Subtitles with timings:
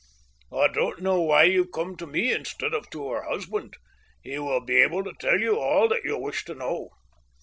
[0.51, 3.75] "I don't know why you come to me instead of to her husband.
[4.23, 6.89] He will be able to tell you all that you wish to know."